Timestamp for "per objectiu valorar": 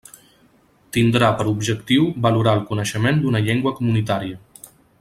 1.41-2.55